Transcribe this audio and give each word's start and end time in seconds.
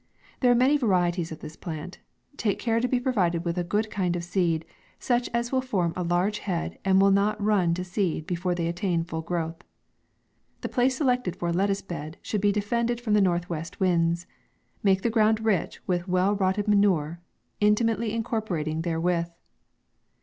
There 0.39 0.51
are 0.51 0.55
many 0.55 0.77
varieties 0.77 1.31
of 1.31 1.41
this 1.41 1.55
plant. 1.55 1.99
Take 2.35 2.57
care 2.57 2.79
to 2.79 2.87
be 2.87 2.99
provided 2.99 3.45
with 3.45 3.59
a 3.59 3.63
good 3.63 3.91
kind 3.91 4.15
of 4.15 4.23
seed; 4.23 4.65
such 4.97 5.29
as 5.31 5.51
will 5.51 5.61
form 5.61 5.93
a 5.95 6.01
large 6.03 6.39
head, 6.39 6.79
and 6.83 6.99
will 6.99 7.11
not 7.11 7.39
run 7.39 7.75
to 7.75 7.83
seed 7.83 8.25
before 8.25 8.55
they 8.55 8.65
attain 8.67 9.03
full 9.03 9.21
growth. 9.21 9.63
The 10.61 10.69
place 10.69 10.97
selected 10.97 11.35
for 11.35 11.49
a 11.49 11.53
lettuce 11.53 11.83
bed 11.83 12.17
should 12.23 12.41
be 12.41 12.51
defended 12.51 12.99
from 12.99 13.13
the 13.13 13.21
northwest 13.21 13.79
winds. 13.79 14.25
Make 14.81 15.03
the 15.03 15.11
ground 15.11 15.41
rich 15.45 15.79
with 15.85 16.07
well 16.07 16.33
rotted 16.33 16.67
manure, 16.67 17.19
in 17.59 17.75
timately 17.75 18.09
incorporated 18.11 18.81
therewith. 18.81 19.29